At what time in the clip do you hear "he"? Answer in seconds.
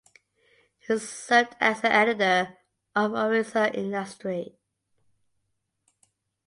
0.79-0.97